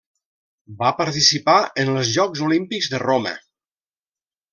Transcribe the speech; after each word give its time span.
Va 0.79 0.87
participar 1.01 1.57
en 1.83 1.91
els 1.91 2.09
Jocs 2.15 2.41
Olímpics 2.49 2.89
de 2.95 3.03
Roma. 3.07 3.35